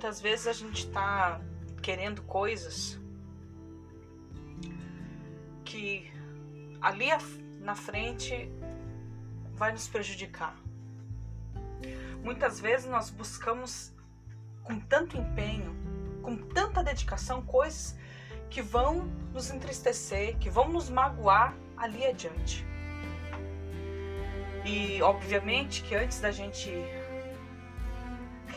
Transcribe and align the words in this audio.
muitas 0.00 0.18
vezes 0.18 0.46
a 0.46 0.54
gente 0.54 0.86
está 0.86 1.38
querendo 1.82 2.22
coisas 2.22 2.98
que 5.62 6.10
ali 6.80 7.08
na 7.58 7.74
frente 7.74 8.50
vai 9.52 9.72
nos 9.72 9.86
prejudicar. 9.88 10.56
Muitas 12.24 12.58
vezes 12.58 12.88
nós 12.88 13.10
buscamos 13.10 13.92
com 14.62 14.80
tanto 14.80 15.18
empenho, 15.18 15.76
com 16.22 16.34
tanta 16.34 16.82
dedicação, 16.82 17.42
coisas 17.42 17.94
que 18.48 18.62
vão 18.62 19.02
nos 19.34 19.50
entristecer, 19.50 20.38
que 20.38 20.48
vão 20.48 20.70
nos 20.70 20.88
magoar 20.88 21.54
ali 21.76 22.06
adiante. 22.06 22.64
E 24.64 25.02
obviamente 25.02 25.82
que 25.82 25.94
antes 25.94 26.20
da 26.20 26.30
gente 26.30 26.70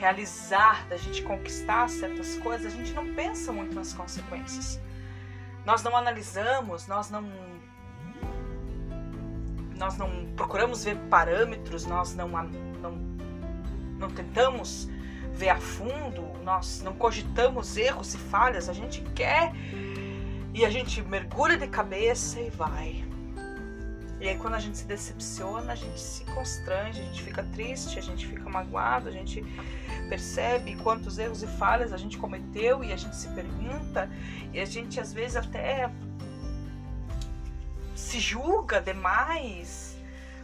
realizar, 0.04 0.86
da 0.90 0.98
gente 0.98 1.24
conquistar 1.24 1.88
certas 1.88 2.36
coisas, 2.40 2.74
a 2.74 2.76
gente 2.76 2.92
não 2.92 3.14
pensa 3.16 3.54
muito 3.54 3.74
nas 3.74 3.94
consequências. 3.94 4.78
Nós 5.66 5.82
não 5.82 5.96
analisamos, 5.96 6.88
nós 6.88 7.10
não 7.10 7.24
nós 9.78 9.98
não 9.98 10.10
procuramos 10.36 10.84
ver 10.84 10.98
parâmetros, 11.10 11.86
nós 11.86 12.16
não 12.16 12.28
não, 12.28 12.92
não 13.98 14.10
tentamos 14.10 14.90
ver 15.32 15.50
a 15.50 15.58
fundo, 15.58 16.22
nós 16.44 16.82
não 16.84 16.94
cogitamos 16.94 17.78
erros 17.78 18.14
e 18.14 18.18
falhas, 18.18 18.68
a 18.68 18.74
gente 18.74 19.02
quer 19.16 19.54
e 20.54 20.66
a 20.66 20.70
gente 20.70 21.02
mergulha 21.02 21.58
de 21.58 21.68
cabeça 21.68 22.42
e 22.42 22.50
vai. 22.50 23.06
E 24.24 24.30
aí 24.30 24.38
quando 24.38 24.54
a 24.54 24.60
gente 24.60 24.78
se 24.78 24.86
decepciona, 24.86 25.74
a 25.74 25.76
gente 25.76 26.00
se 26.00 26.24
constrange, 26.24 27.02
a 27.02 27.04
gente 27.04 27.22
fica 27.22 27.44
triste, 27.44 28.00
a 28.00 28.02
gente 28.02 28.26
fica 28.26 28.50
magoado, 28.50 29.10
a 29.10 29.12
gente 29.12 29.44
percebe 30.08 30.78
quantos 30.78 31.18
erros 31.20 31.44
e 31.44 31.48
falhas 31.48 31.92
a 31.92 31.98
gente 31.98 32.18
cometeu 32.18 32.86
e 32.86 32.94
a 32.94 32.96
gente 32.96 33.18
se 33.18 33.28
pergunta 33.32 34.10
e 34.54 34.62
a 34.62 34.66
gente 34.66 34.98
às 34.98 35.12
vezes 35.12 35.36
até 35.36 35.92
se 37.94 38.18
julga 38.22 38.82
demais. 38.82 39.98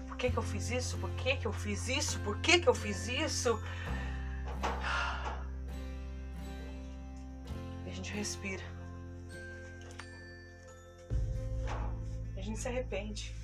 Por 0.09 0.17
que, 0.17 0.29
que 0.29 0.35
eu 0.35 0.43
fiz 0.43 0.69
isso? 0.71 0.97
Por 0.97 1.11
que, 1.11 1.37
que 1.37 1.47
eu 1.47 1.53
fiz 1.53 1.87
isso? 1.87 2.19
Por 2.19 2.37
que, 2.39 2.59
que 2.59 2.67
eu 2.67 2.75
fiz 2.75 3.07
isso? 3.07 3.63
E 7.85 7.89
a 7.89 7.93
gente 7.93 8.11
respira. 8.11 8.63
A 12.35 12.41
gente 12.41 12.59
se 12.59 12.67
arrepende. 12.67 13.39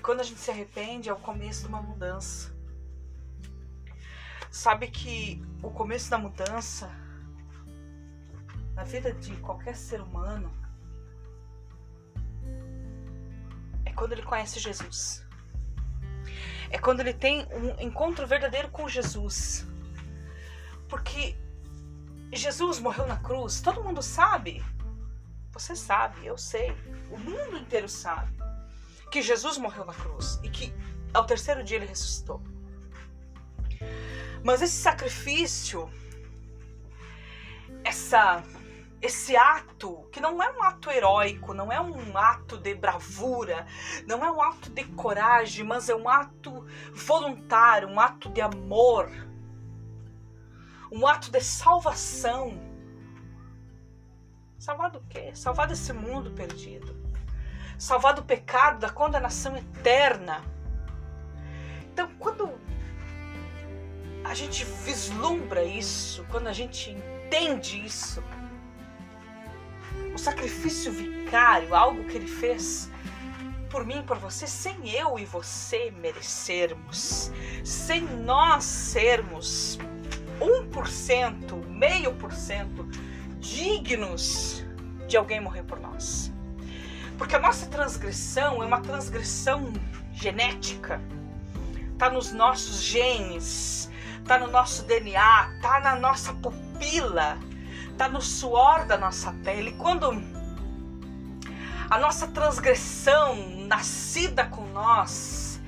E 0.00 0.02
quando 0.02 0.20
a 0.20 0.24
gente 0.24 0.40
se 0.40 0.50
arrepende, 0.50 1.10
é 1.10 1.12
o 1.12 1.16
começo 1.16 1.60
de 1.60 1.68
uma 1.68 1.82
mudança. 1.82 2.50
Sabe 4.50 4.88
que 4.88 5.42
o 5.62 5.70
começo 5.70 6.08
da 6.08 6.16
mudança 6.16 6.90
na 8.74 8.82
vida 8.82 9.12
de 9.12 9.36
qualquer 9.42 9.76
ser 9.76 10.00
humano 10.00 10.50
é 13.84 13.92
quando 13.92 14.12
ele 14.12 14.22
conhece 14.22 14.58
Jesus. 14.58 15.22
É 16.70 16.78
quando 16.78 17.00
ele 17.00 17.12
tem 17.12 17.46
um 17.52 17.78
encontro 17.78 18.26
verdadeiro 18.26 18.70
com 18.70 18.88
Jesus. 18.88 19.66
Porque 20.88 21.36
Jesus 22.32 22.78
morreu 22.78 23.06
na 23.06 23.18
cruz, 23.18 23.60
todo 23.60 23.84
mundo 23.84 24.00
sabe. 24.00 24.64
Você 25.52 25.76
sabe, 25.76 26.24
eu 26.24 26.38
sei. 26.38 26.74
O 27.10 27.18
mundo 27.18 27.58
inteiro 27.58 27.86
sabe 27.86 28.39
que 29.10 29.20
Jesus 29.20 29.58
morreu 29.58 29.84
na 29.84 29.92
cruz 29.92 30.38
e 30.42 30.48
que 30.48 30.72
ao 31.12 31.26
terceiro 31.26 31.64
dia 31.64 31.76
ele 31.76 31.86
ressuscitou. 31.86 32.40
Mas 34.44 34.62
esse 34.62 34.76
sacrifício, 34.76 35.90
essa 37.84 38.42
esse 39.02 39.34
ato, 39.34 40.06
que 40.12 40.20
não 40.20 40.42
é 40.42 40.52
um 40.52 40.62
ato 40.62 40.90
heróico, 40.90 41.54
não 41.54 41.72
é 41.72 41.80
um 41.80 42.18
ato 42.18 42.58
de 42.58 42.74
bravura, 42.74 43.66
não 44.06 44.22
é 44.22 44.30
um 44.30 44.42
ato 44.42 44.68
de 44.68 44.84
coragem, 44.84 45.64
mas 45.64 45.88
é 45.88 45.94
um 45.94 46.06
ato 46.06 46.66
voluntário, 46.92 47.88
um 47.88 47.98
ato 47.98 48.28
de 48.28 48.42
amor, 48.42 49.10
um 50.92 51.06
ato 51.06 51.30
de 51.30 51.40
salvação. 51.40 52.60
Salvar 54.58 54.90
do 54.90 55.00
quê? 55.08 55.34
Salvar 55.34 55.66
desse 55.66 55.94
mundo 55.94 56.30
perdido 56.32 56.99
salvar 57.80 58.12
do 58.12 58.22
pecado, 58.22 58.78
da 58.78 58.90
condenação 58.90 59.56
eterna. 59.56 60.44
Então, 61.90 62.10
quando 62.18 62.50
a 64.22 64.34
gente 64.34 64.66
vislumbra 64.84 65.64
isso, 65.64 66.26
quando 66.30 66.46
a 66.48 66.52
gente 66.52 66.90
entende 66.90 67.82
isso, 67.82 68.22
o 70.14 70.18
sacrifício 70.18 70.92
vicário, 70.92 71.74
algo 71.74 72.04
que 72.04 72.18
ele 72.18 72.26
fez 72.26 72.90
por 73.70 73.86
mim, 73.86 74.02
por 74.02 74.18
você, 74.18 74.46
sem 74.46 74.90
eu 74.90 75.18
e 75.18 75.24
você 75.24 75.90
merecermos, 75.90 77.32
sem 77.64 78.02
nós 78.02 78.62
sermos 78.62 79.78
1%, 80.38 81.66
meio 81.66 82.14
por 82.16 82.32
cento 82.32 82.84
dignos 83.38 84.66
de 85.08 85.16
alguém 85.16 85.40
morrer 85.40 85.62
por 85.62 85.80
nós. 85.80 86.30
Porque 87.20 87.36
a 87.36 87.38
nossa 87.38 87.66
transgressão 87.66 88.62
é 88.62 88.66
uma 88.66 88.80
transgressão 88.80 89.74
genética. 90.10 91.02
Tá 91.98 92.08
nos 92.08 92.32
nossos 92.32 92.80
genes, 92.80 93.90
tá 94.26 94.38
no 94.38 94.46
nosso 94.46 94.84
DNA, 94.84 95.58
tá 95.60 95.80
na 95.80 95.96
nossa 95.96 96.32
pupila, 96.32 97.36
tá 97.98 98.08
no 98.08 98.22
suor 98.22 98.86
da 98.86 98.96
nossa 98.96 99.34
pele. 99.44 99.72
Quando 99.72 100.10
a 101.90 101.98
nossa 101.98 102.26
transgressão 102.28 103.36
nascida 103.66 104.46
com 104.46 104.64
nós, 104.68 105.60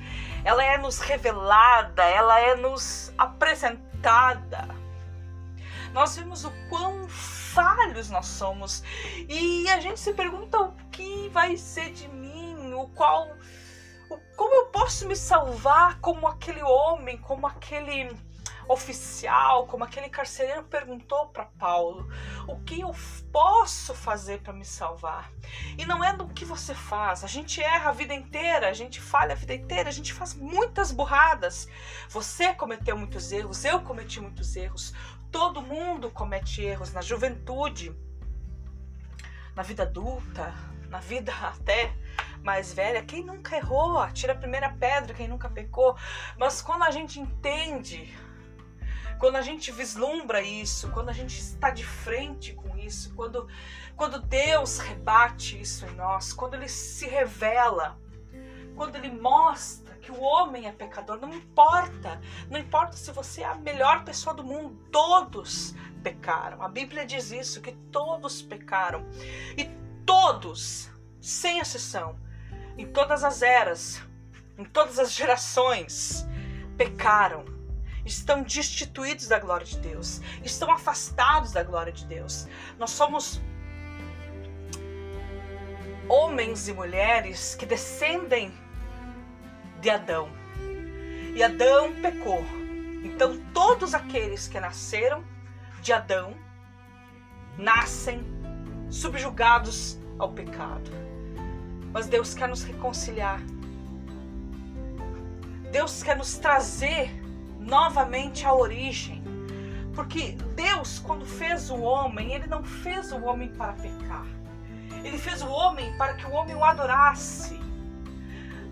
ela 0.43 0.63
é 0.63 0.79
nos 0.79 0.97
revelada, 0.97 2.01
ela 2.03 2.39
é 2.39 2.55
nos 2.55 3.13
apresentada. 3.15 4.69
Nós 5.93 6.15
vemos 6.15 6.43
o 6.43 6.51
quão 6.69 7.07
falhos 7.07 8.09
nós 8.09 8.25
somos. 8.25 8.83
E 9.29 9.69
a 9.69 9.79
gente 9.79 9.99
se 9.99 10.13
pergunta 10.13 10.59
o 10.59 10.73
que 10.91 11.29
vai 11.29 11.55
ser 11.55 11.91
de 11.91 12.07
mim, 12.07 12.73
o 12.73 12.87
qual 12.89 13.27
o, 14.09 14.17
como 14.35 14.55
eu 14.55 14.65
posso 14.67 15.07
me 15.07 15.15
salvar 15.15 15.99
como 15.99 16.27
aquele 16.27 16.63
homem, 16.63 17.17
como 17.17 17.45
aquele 17.47 18.11
oficial, 18.67 19.67
como 19.67 19.83
aquele 19.83 20.09
carcereiro 20.09 20.63
perguntou 20.63 21.27
para 21.27 21.45
Paulo: 21.45 22.09
o 22.47 22.59
que 22.61 22.81
eu 22.81 22.95
posso 23.31 23.93
fazer 23.93 24.41
para 24.41 24.53
me 24.53 24.65
salvar? 24.65 25.31
E 25.77 25.85
não 25.85 26.03
é 26.03 26.15
do 26.15 26.27
que 26.27 26.45
você 26.45 26.73
faz. 26.73 27.23
A 27.23 27.27
gente 27.27 27.61
erra 27.61 27.89
a 27.89 27.93
vida 27.93 28.13
inteira, 28.13 28.69
a 28.69 28.73
gente 28.73 28.99
falha 28.99 29.33
a 29.33 29.35
vida 29.35 29.53
inteira, 29.53 29.89
a 29.89 29.93
gente 29.93 30.13
faz 30.13 30.33
muitas 30.33 30.91
burradas. 30.91 31.67
Você 32.09 32.53
cometeu 32.53 32.97
muitos 32.97 33.31
erros, 33.31 33.63
eu 33.65 33.81
cometi 33.81 34.19
muitos 34.19 34.55
erros. 34.55 34.93
Todo 35.31 35.61
mundo 35.61 36.11
comete 36.11 36.61
erros 36.61 36.93
na 36.93 37.01
juventude, 37.01 37.95
na 39.55 39.63
vida 39.63 39.83
adulta, 39.83 40.53
na 40.89 40.99
vida 40.99 41.33
até 41.41 41.91
mais 42.43 42.73
velha. 42.73 43.03
Quem 43.03 43.23
nunca 43.23 43.55
errou? 43.55 44.05
Tira 44.11 44.33
a 44.33 44.35
primeira 44.35 44.69
pedra, 44.69 45.13
quem 45.13 45.27
nunca 45.27 45.49
pecou. 45.49 45.97
Mas 46.37 46.61
quando 46.61 46.83
a 46.83 46.91
gente 46.91 47.19
entende, 47.19 48.13
quando 49.19 49.35
a 49.35 49.41
gente 49.41 49.71
vislumbra 49.71 50.41
isso, 50.41 50.89
quando 50.91 51.09
a 51.09 51.13
gente 51.13 51.39
está 51.39 51.69
de 51.69 51.85
frente 51.85 52.53
com 52.53 52.77
isso, 52.77 53.13
quando, 53.15 53.47
quando 53.95 54.19
Deus 54.19 54.79
rebate 54.79 55.59
isso 55.59 55.85
em 55.85 55.95
nós, 55.95 56.33
quando 56.33 56.55
Ele 56.55 56.67
se 56.67 57.07
revela, 57.07 57.97
quando 58.75 58.95
Ele 58.95 59.09
mostra 59.09 59.83
que 60.03 60.11
o 60.11 60.19
homem 60.19 60.67
é 60.67 60.71
pecador, 60.71 61.17
não 61.19 61.33
importa. 61.33 62.19
Não 62.49 62.59
importa 62.59 62.97
se 62.97 63.11
você 63.11 63.41
é 63.41 63.45
a 63.45 63.55
melhor 63.55 64.03
pessoa 64.03 64.35
do 64.35 64.43
mundo, 64.43 64.77
todos 64.91 65.73
pecaram. 66.03 66.61
A 66.61 66.67
Bíblia 66.67 67.05
diz 67.05 67.31
isso, 67.31 67.61
que 67.61 67.71
todos 67.91 68.41
pecaram. 68.41 69.05
E 69.57 69.65
todos, 70.05 70.91
sem 71.21 71.59
exceção, 71.59 72.19
em 72.77 72.85
todas 72.91 73.23
as 73.23 73.41
eras, 73.41 74.01
em 74.57 74.65
todas 74.65 74.99
as 74.99 75.13
gerações, 75.13 76.27
pecaram. 76.77 77.45
Estão 78.05 78.43
destituídos 78.43 79.27
da 79.27 79.39
glória 79.39 79.65
de 79.65 79.77
Deus, 79.77 80.21
estão 80.43 80.69
afastados 80.71 81.53
da 81.53 81.63
glória 81.63 81.91
de 81.91 82.05
Deus. 82.05 82.47
Nós 82.77 82.91
somos 82.91 83.41
homens 86.09 86.67
e 86.67 86.73
mulheres 86.73 87.55
que 87.55 87.65
descendem 87.65 88.53
de 89.79 89.89
Adão. 89.89 90.29
E 91.35 91.41
Adão 91.41 91.93
pecou. 92.01 92.43
Então 93.03 93.39
todos 93.53 93.93
aqueles 93.93 94.47
que 94.47 94.59
nasceram 94.59 95.23
de 95.81 95.91
Adão 95.93 96.35
nascem 97.57 98.23
subjugados 98.89 99.99
ao 100.19 100.31
pecado. 100.31 100.91
Mas 101.91 102.07
Deus 102.07 102.33
quer 102.33 102.47
nos 102.47 102.63
reconciliar. 102.63 103.41
Deus 105.71 106.03
quer 106.03 106.15
nos 106.15 106.37
trazer 106.37 107.22
novamente 107.63 108.45
a 108.45 108.53
origem. 108.53 109.23
Porque 109.93 110.31
Deus, 110.55 110.99
quando 110.99 111.25
fez 111.25 111.69
o 111.69 111.79
homem, 111.81 112.33
ele 112.33 112.47
não 112.47 112.63
fez 112.63 113.11
o 113.11 113.23
homem 113.23 113.49
para 113.49 113.73
pecar. 113.73 114.25
Ele 115.03 115.17
fez 115.17 115.41
o 115.41 115.49
homem 115.49 115.95
para 115.97 116.15
que 116.15 116.25
o 116.25 116.31
homem 116.31 116.55
o 116.55 116.63
adorasse 116.63 117.59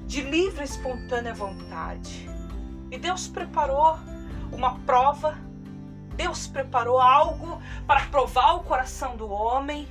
de 0.05 0.21
livre 0.21 0.61
e 0.61 0.65
espontânea 0.65 1.33
vontade. 1.33 2.29
E 2.89 2.97
Deus 2.97 3.27
preparou 3.27 3.97
uma 4.51 4.79
prova, 4.79 5.37
Deus 6.15 6.47
preparou 6.47 6.99
algo 6.99 7.61
para 7.87 8.05
provar 8.07 8.55
o 8.55 8.63
coração 8.63 9.15
do 9.15 9.29
homem. 9.29 9.87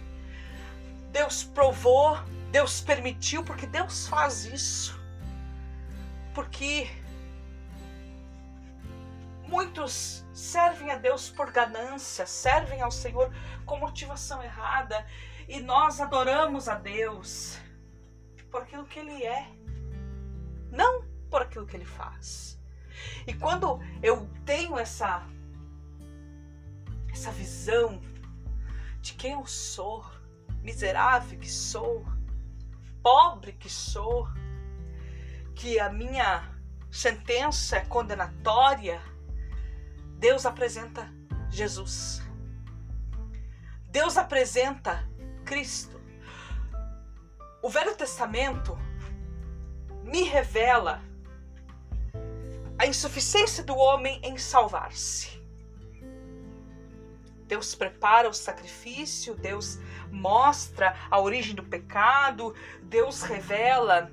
Deus 1.13 1.43
provou, 1.43 2.19
Deus 2.51 2.81
permitiu, 2.81 3.43
porque 3.43 3.67
Deus 3.67 4.07
faz 4.07 4.45
isso. 4.45 5.01
Porque 6.35 6.89
muitos 9.71 10.27
servem 10.33 10.91
a 10.91 10.97
Deus 10.97 11.31
por 11.31 11.53
ganância, 11.53 12.27
servem 12.27 12.83
ao 12.83 12.91
Senhor 12.91 13.33
com 13.65 13.79
motivação 13.79 14.43
errada, 14.43 15.07
e 15.49 15.61
nós 15.61 16.01
adoramos 16.01 16.69
a 16.69 16.75
Deus 16.75 17.57
por 18.51 18.63
aquilo 18.63 18.85
que 18.85 18.99
Ele 18.99 19.25
é, 19.25 19.47
não 20.73 21.05
por 21.31 21.43
aquilo 21.43 21.67
que 21.67 21.77
Ele 21.77 21.85
faz. 21.85 22.61
E 23.29 23.33
quando 23.33 23.79
eu 24.03 24.29
tenho 24.45 24.77
essa 24.77 25.25
essa 27.13 27.31
visão 27.31 28.01
de 29.01 29.15
quem 29.15 29.35
eu 29.35 29.47
sou, 29.47 30.05
miserável 30.65 31.39
que 31.39 31.49
sou, 31.49 32.05
pobre 33.01 33.53
que 33.53 33.71
sou, 33.71 34.29
que 35.55 35.79
a 35.79 35.89
minha 35.89 36.59
sentença 36.91 37.77
é 37.77 37.85
condenatória, 37.85 39.01
Deus 40.21 40.45
apresenta 40.45 41.11
Jesus. 41.49 42.21
Deus 43.87 44.19
apresenta 44.19 45.03
Cristo. 45.47 45.99
O 47.63 47.71
Velho 47.71 47.97
Testamento 47.97 48.79
me 50.05 50.25
revela 50.25 51.03
a 52.79 52.87
insuficiência 52.87 53.65
do 53.65 53.75
homem 53.75 54.21
em 54.23 54.37
salvar-se. 54.37 55.41
Deus 57.47 57.75
prepara 57.75 58.29
o 58.29 58.35
sacrifício, 58.35 59.35
Deus 59.35 59.79
mostra 60.13 60.95
a 61.11 61.19
origem 61.19 61.55
do 61.55 61.65
pecado, 61.65 62.55
Deus 62.83 63.23
revela 63.23 64.13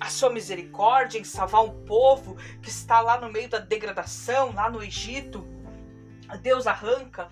a 0.00 0.08
sua 0.08 0.30
misericórdia 0.30 1.18
em 1.18 1.24
salvar 1.24 1.62
um 1.64 1.84
povo 1.84 2.36
que 2.62 2.68
está 2.68 3.00
lá 3.00 3.20
no 3.20 3.30
meio 3.30 3.48
da 3.48 3.58
degradação, 3.58 4.52
lá 4.52 4.68
no 4.68 4.82
Egito. 4.82 5.46
Deus 6.42 6.66
arranca 6.66 7.28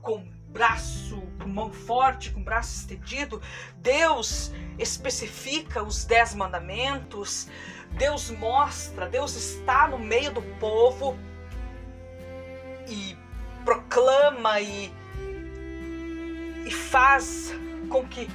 com 0.00 0.26
braço, 0.48 1.20
com 1.40 1.48
mão 1.48 1.72
forte, 1.72 2.30
com 2.30 2.42
braço 2.42 2.80
estendido. 2.80 3.40
Deus 3.76 4.52
especifica 4.78 5.82
os 5.82 6.04
dez 6.04 6.34
mandamentos. 6.34 7.48
Deus 7.92 8.30
mostra, 8.30 9.08
Deus 9.08 9.34
está 9.34 9.88
no 9.88 9.98
meio 9.98 10.32
do 10.32 10.42
povo 10.58 11.18
e 12.88 13.16
proclama 13.64 14.60
e, 14.60 14.92
e 16.66 16.70
faz 16.70 17.52
com 17.88 18.06
que 18.06 18.28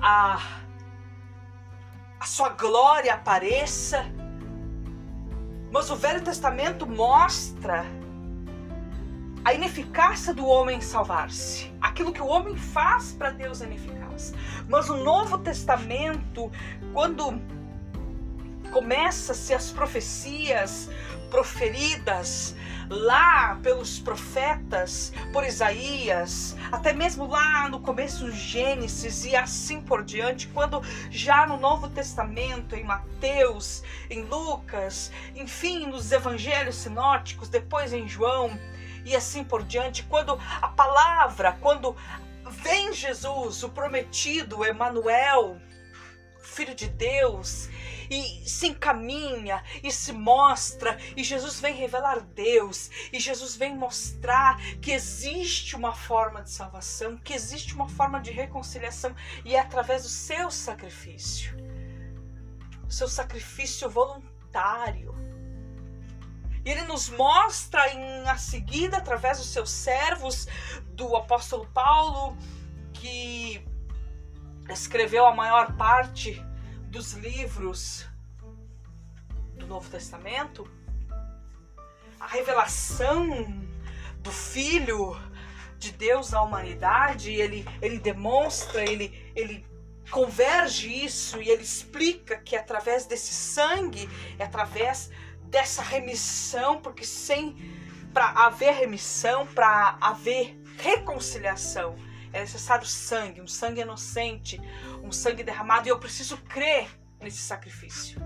a, 0.00 0.65
a 2.20 2.26
sua 2.26 2.50
glória 2.50 3.14
apareça. 3.14 4.04
Mas 5.72 5.90
o 5.90 5.96
Velho 5.96 6.22
Testamento 6.22 6.86
mostra 6.86 7.84
a 9.44 9.54
ineficácia 9.54 10.34
do 10.34 10.46
homem 10.46 10.80
salvar-se. 10.80 11.72
Aquilo 11.80 12.12
que 12.12 12.20
o 12.20 12.26
homem 12.26 12.56
faz 12.56 13.12
para 13.12 13.30
Deus 13.30 13.62
é 13.62 13.66
ineficaz. 13.66 14.34
Mas 14.68 14.88
o 14.88 14.96
Novo 14.96 15.38
Testamento, 15.38 16.50
quando 16.92 17.40
começa-se 18.76 19.54
as 19.54 19.70
profecias 19.70 20.90
proferidas 21.30 22.54
lá 22.90 23.58
pelos 23.62 23.98
profetas, 23.98 25.14
por 25.32 25.46
Isaías, 25.46 26.54
até 26.70 26.92
mesmo 26.92 27.26
lá 27.26 27.70
no 27.70 27.80
começo 27.80 28.30
Gênesis 28.30 29.24
e 29.24 29.34
assim 29.34 29.80
por 29.80 30.04
diante, 30.04 30.48
quando 30.48 30.82
já 31.10 31.46
no 31.46 31.56
Novo 31.56 31.88
Testamento, 31.88 32.76
em 32.76 32.84
Mateus, 32.84 33.82
em 34.10 34.24
Lucas, 34.24 35.10
enfim, 35.34 35.86
nos 35.86 36.12
evangelhos 36.12 36.76
sinóticos, 36.76 37.48
depois 37.48 37.94
em 37.94 38.06
João 38.06 38.60
e 39.06 39.16
assim 39.16 39.42
por 39.42 39.62
diante, 39.62 40.02
quando 40.02 40.38
a 40.60 40.68
palavra, 40.68 41.56
quando 41.62 41.96
vem 42.44 42.92
Jesus, 42.92 43.62
o 43.62 43.70
prometido, 43.70 44.62
Emanuel, 44.66 45.58
filho 46.42 46.74
de 46.74 46.88
Deus, 46.88 47.70
e 48.10 48.48
se 48.48 48.68
encaminha 48.68 49.62
e 49.82 49.90
se 49.90 50.12
mostra, 50.12 50.98
e 51.16 51.24
Jesus 51.24 51.60
vem 51.60 51.74
revelar 51.74 52.20
Deus, 52.20 52.90
e 53.12 53.20
Jesus 53.20 53.56
vem 53.56 53.76
mostrar 53.76 54.58
que 54.80 54.92
existe 54.92 55.76
uma 55.76 55.94
forma 55.94 56.42
de 56.42 56.50
salvação, 56.50 57.16
que 57.18 57.32
existe 57.32 57.74
uma 57.74 57.88
forma 57.88 58.20
de 58.20 58.30
reconciliação, 58.30 59.14
e 59.44 59.54
é 59.54 59.60
através 59.60 60.02
do 60.02 60.08
seu 60.08 60.50
sacrifício, 60.50 61.56
seu 62.88 63.08
sacrifício 63.08 63.88
voluntário. 63.88 65.14
E 66.64 66.70
ele 66.70 66.82
nos 66.82 67.08
mostra 67.08 67.88
em 67.92 68.28
a 68.28 68.36
seguida, 68.36 68.96
através 68.96 69.38
dos 69.38 69.52
seus 69.52 69.70
servos, 69.70 70.48
do 70.94 71.14
apóstolo 71.14 71.66
Paulo, 71.72 72.36
que 72.92 73.64
escreveu 74.68 75.26
a 75.26 75.34
maior 75.34 75.76
parte 75.76 76.44
dos 76.88 77.12
livros 77.12 78.06
do 79.54 79.66
Novo 79.66 79.88
Testamento, 79.90 80.68
a 82.18 82.26
revelação 82.26 83.28
do 84.20 84.32
Filho 84.32 85.16
de 85.78 85.92
Deus 85.92 86.32
à 86.32 86.42
humanidade, 86.42 87.32
ele, 87.32 87.66
ele 87.82 87.98
demonstra, 87.98 88.82
ele, 88.82 89.32
ele 89.34 89.64
converge 90.10 91.04
isso 91.04 91.40
e 91.40 91.48
ele 91.48 91.62
explica 91.62 92.36
que 92.36 92.56
é 92.56 92.58
através 92.58 93.06
desse 93.06 93.32
sangue, 93.32 94.08
é 94.38 94.44
através 94.44 95.10
dessa 95.42 95.82
remissão, 95.82 96.80
porque 96.80 97.04
sem 97.04 97.56
para 98.12 98.30
haver 98.30 98.72
remissão, 98.72 99.46
para 99.46 99.98
haver 100.00 100.58
reconciliação, 100.78 101.96
é 102.36 102.40
necessário 102.40 102.86
sangue, 102.86 103.40
um 103.40 103.46
sangue 103.46 103.80
inocente, 103.80 104.60
um 105.02 105.10
sangue 105.10 105.42
derramado, 105.42 105.88
e 105.88 105.90
eu 105.90 105.98
preciso 105.98 106.36
crer 106.36 106.86
nesse 107.18 107.38
sacrifício. 107.38 108.20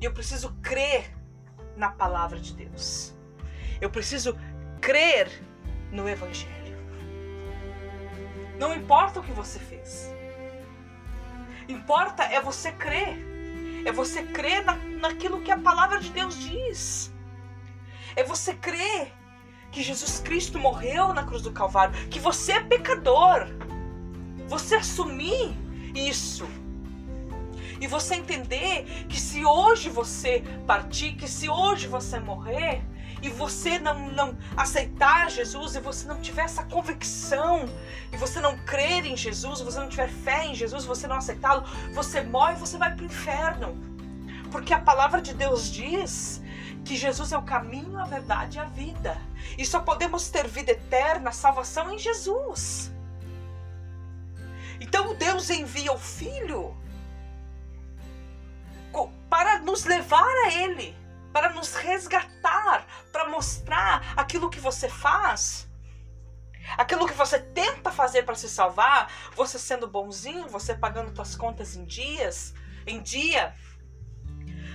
E 0.00 0.04
eu 0.04 0.12
preciso 0.12 0.52
crer 0.62 1.12
na 1.76 1.90
palavra 1.90 2.38
de 2.38 2.54
Deus. 2.54 3.16
Eu 3.80 3.90
preciso 3.90 4.38
crer 4.80 5.28
no 5.90 6.08
Evangelho. 6.08 6.78
Não 8.58 8.72
importa 8.72 9.18
o 9.18 9.24
que 9.24 9.32
você 9.32 9.58
fez. 9.58 10.08
Importa 11.68 12.22
é 12.22 12.40
você 12.40 12.70
crer. 12.70 13.18
É 13.84 13.90
você 13.90 14.22
crer 14.22 14.64
na, 14.64 14.76
naquilo 14.76 15.42
que 15.42 15.50
a 15.50 15.58
palavra 15.58 15.98
de 15.98 16.10
Deus 16.10 16.38
diz. 16.38 17.12
É 18.14 18.22
você 18.22 18.54
crer 18.54 19.12
que 19.72 19.82
Jesus 19.82 20.20
Cristo 20.20 20.58
morreu 20.58 21.12
na 21.14 21.24
cruz 21.24 21.42
do 21.42 21.50
Calvário, 21.50 21.94
que 22.08 22.20
você 22.20 22.52
é 22.52 22.60
pecador. 22.60 23.48
Você 24.46 24.76
assumir 24.76 25.56
isso. 25.94 26.46
E 27.80 27.86
você 27.86 28.14
entender 28.14 28.84
que 29.08 29.18
se 29.18 29.44
hoje 29.44 29.88
você 29.88 30.44
partir, 30.66 31.14
que 31.14 31.26
se 31.26 31.48
hoje 31.48 31.88
você 31.88 32.20
morrer, 32.20 32.82
e 33.22 33.28
você 33.28 33.78
não, 33.78 34.08
não 34.10 34.36
aceitar 34.56 35.30
Jesus, 35.30 35.74
e 35.74 35.80
você 35.80 36.06
não 36.06 36.20
tiver 36.20 36.42
essa 36.42 36.64
convicção, 36.64 37.68
e 38.12 38.16
você 38.16 38.40
não 38.40 38.58
crer 38.58 39.06
em 39.06 39.16
Jesus, 39.16 39.60
você 39.60 39.78
não 39.78 39.88
tiver 39.88 40.08
fé 40.08 40.46
em 40.46 40.54
Jesus, 40.54 40.84
você 40.84 41.06
não 41.06 41.16
aceitá-lo, 41.16 41.64
você 41.94 42.20
morre 42.20 42.54
e 42.54 42.58
você 42.58 42.76
vai 42.76 42.94
para 42.94 43.02
o 43.02 43.06
inferno. 43.06 43.76
Porque 44.50 44.74
a 44.74 44.78
palavra 44.80 45.22
de 45.22 45.32
Deus 45.32 45.70
diz 45.70 46.42
que 46.84 46.96
Jesus 46.96 47.32
é 47.32 47.38
o 47.38 47.42
caminho, 47.42 47.98
a 47.98 48.04
verdade 48.04 48.58
e 48.58 48.60
a 48.60 48.64
vida. 48.64 49.16
E 49.56 49.64
só 49.64 49.80
podemos 49.80 50.28
ter 50.30 50.46
vida 50.48 50.72
eterna, 50.72 51.32
salvação 51.32 51.92
em 51.92 51.98
Jesus. 51.98 52.92
Então 54.80 55.14
Deus 55.14 55.48
envia 55.50 55.92
o 55.92 55.98
Filho 55.98 56.76
para 59.32 59.60
nos 59.60 59.86
levar 59.86 60.30
a 60.44 60.52
Ele, 60.52 60.94
para 61.32 61.54
nos 61.54 61.74
resgatar, 61.74 62.86
para 63.10 63.30
mostrar 63.30 64.12
aquilo 64.14 64.50
que 64.50 64.60
você 64.60 64.90
faz. 64.90 65.66
Aquilo 66.76 67.08
que 67.08 67.14
você 67.14 67.38
tenta 67.38 67.90
fazer 67.90 68.24
para 68.24 68.34
se 68.34 68.46
salvar, 68.46 69.10
você 69.34 69.58
sendo 69.58 69.88
bonzinho, 69.88 70.48
você 70.48 70.74
pagando 70.74 71.14
suas 71.16 71.34
contas 71.34 71.74
em 71.74 71.86
dias, 71.86 72.52
em 72.86 73.00
dia, 73.00 73.54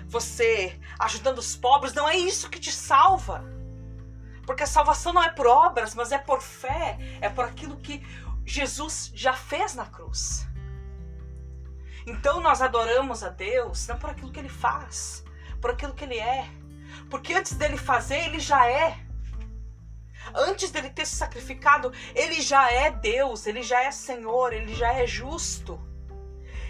você 0.08 0.80
ajudando 1.00 1.40
os 1.40 1.56
pobres, 1.56 1.94
não 1.94 2.08
é 2.08 2.16
isso 2.16 2.50
que 2.50 2.60
te 2.60 2.72
salva. 2.72 3.44
Porque 4.46 4.64
a 4.64 4.68
salvação 4.68 5.12
não 5.12 5.24
é 5.24 5.30
por 5.30 5.46
obras, 5.46 5.94
mas 5.94 6.12
é 6.12 6.18
por 6.18 6.42
fé, 6.42 6.98
é 7.20 7.30
por 7.30 7.46
aquilo 7.46 7.78
que 7.78 8.06
Jesus 8.46 9.12
já 9.14 9.34
fez 9.34 9.76
na 9.76 9.86
cruz. 9.86 10.48
Então 12.06 12.40
nós 12.40 12.62
adoramos 12.62 13.22
a 13.22 13.30
Deus 13.30 13.86
não 13.88 14.00
por 14.00 14.12
aquilo 14.12 14.32
que 14.32 14.40
ele 14.40 14.50
faz, 14.50 15.26
por 15.60 15.72
aquilo 15.72 15.94
que 15.94 16.06
ele 16.06 16.18
é. 16.18 16.48
Porque 17.10 17.34
antes 17.34 17.54
dele 17.54 17.76
fazer, 17.78 18.20
ele 18.26 18.40
já 18.40 18.66
é. 18.66 18.98
Antes 20.34 20.72
dele 20.72 20.90
ter 20.90 21.06
se 21.06 21.16
sacrificado, 21.16 21.92
ele 22.16 22.42
já 22.42 22.72
é 22.72 22.90
Deus, 22.90 23.46
ele 23.46 23.62
já 23.62 23.84
é 23.84 23.92
Senhor, 23.92 24.54
ele 24.54 24.74
já 24.74 24.94
é 24.94 25.06
justo. 25.06 25.80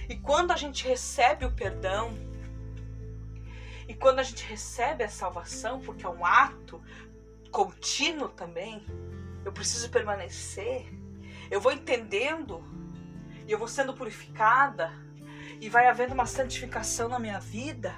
E 0.09 0.15
quando 0.15 0.51
a 0.51 0.55
gente 0.55 0.87
recebe 0.87 1.45
o 1.45 1.51
perdão, 1.51 2.17
e 3.87 3.93
quando 3.93 4.19
a 4.19 4.23
gente 4.23 4.43
recebe 4.45 5.03
a 5.03 5.09
salvação, 5.09 5.79
porque 5.79 6.05
é 6.05 6.09
um 6.09 6.25
ato 6.25 6.81
contínuo 7.51 8.29
também, 8.29 8.85
eu 9.45 9.51
preciso 9.51 9.89
permanecer, 9.89 10.85
eu 11.49 11.61
vou 11.61 11.71
entendendo, 11.71 12.63
e 13.47 13.51
eu 13.51 13.57
vou 13.57 13.67
sendo 13.67 13.93
purificada, 13.93 14.91
e 15.61 15.69
vai 15.69 15.87
havendo 15.87 16.13
uma 16.13 16.25
santificação 16.25 17.07
na 17.07 17.17
minha 17.17 17.39
vida, 17.39 17.95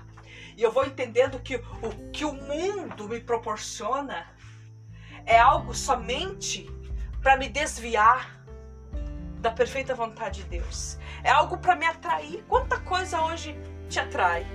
e 0.55 0.61
eu 0.61 0.71
vou 0.71 0.85
entendendo 0.85 1.39
que 1.39 1.55
o 1.55 2.11
que 2.11 2.23
o 2.23 2.33
mundo 2.33 3.07
me 3.07 3.19
proporciona 3.19 4.27
é 5.25 5.39
algo 5.39 5.73
somente 5.73 6.69
para 7.21 7.35
me 7.35 7.49
desviar 7.49 8.39
da 9.39 9.51
perfeita 9.51 9.95
vontade 9.95 10.43
de 10.43 10.49
Deus. 10.49 10.97
É 11.23 11.29
algo 11.29 11.57
para 11.57 11.75
me 11.75 11.85
atrair. 11.85 12.43
Quanta 12.47 12.79
coisa 12.79 13.21
hoje 13.21 13.55
te 13.89 13.99
atrai? 13.99 14.45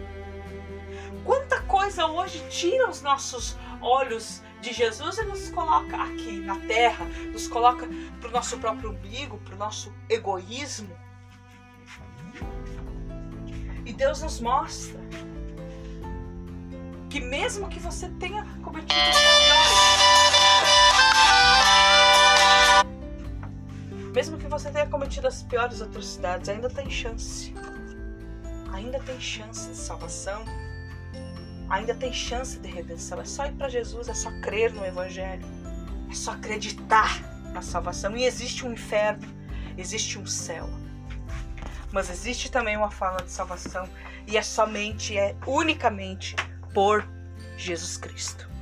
Quanta 1.24 1.62
coisa 1.62 2.06
hoje 2.06 2.44
tira 2.50 2.88
os 2.88 3.00
nossos 3.00 3.56
olhos 3.80 4.42
de 4.60 4.72
Jesus 4.72 5.18
e 5.18 5.24
nos 5.24 5.50
coloca 5.50 5.96
aqui 5.96 6.40
na 6.40 6.58
terra, 6.60 7.04
nos 7.32 7.48
coloca 7.48 7.88
para 8.20 8.28
o 8.28 8.32
nosso 8.32 8.58
próprio 8.58 8.90
umbigo, 8.90 9.38
para 9.38 9.54
o 9.54 9.58
nosso 9.58 9.92
egoísmo. 10.08 10.94
E 13.86 13.92
Deus 13.92 14.22
nos 14.22 14.40
mostra 14.40 14.98
que 17.10 17.20
mesmo 17.20 17.68
que 17.68 17.78
você 17.78 18.08
tenha 18.18 18.44
cometido 18.62 18.94
Mesmo 24.14 24.38
que 24.38 24.46
você 24.46 24.70
tenha 24.70 24.86
cometido 24.86 25.26
as 25.26 25.42
piores 25.42 25.82
atrocidades, 25.82 26.48
ainda 26.48 26.70
tem 26.70 26.88
chance. 26.88 27.52
Ainda 28.72 29.00
tem 29.00 29.20
chance 29.20 29.68
de 29.68 29.76
salvação. 29.76 30.44
Ainda 31.68 31.94
tem 31.94 32.12
chance 32.12 32.58
de 32.58 32.68
redenção. 32.68 33.20
É 33.20 33.24
só 33.24 33.46
ir 33.46 33.52
para 33.52 33.68
Jesus, 33.68 34.08
é 34.08 34.14
só 34.14 34.30
crer 34.40 34.72
no 34.72 34.84
Evangelho. 34.84 35.44
É 36.10 36.14
só 36.14 36.32
acreditar 36.32 37.20
na 37.52 37.62
salvação. 37.62 38.16
E 38.16 38.24
existe 38.24 38.66
um 38.66 38.72
inferno, 38.72 39.26
existe 39.76 40.18
um 40.18 40.26
céu. 40.26 40.68
Mas 41.90 42.10
existe 42.10 42.50
também 42.50 42.76
uma 42.76 42.90
forma 42.90 43.22
de 43.22 43.30
salvação. 43.30 43.88
E 44.26 44.36
é 44.36 44.42
somente, 44.42 45.16
é 45.16 45.36
unicamente 45.46 46.34
por 46.72 47.06
Jesus 47.56 47.96
Cristo. 47.96 48.53